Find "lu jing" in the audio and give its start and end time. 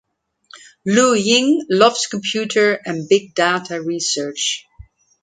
0.83-1.63